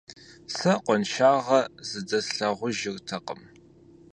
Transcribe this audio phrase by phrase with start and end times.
[0.55, 3.41] Сэ къуаншагъэ зыдэслъагъужыртэкъым.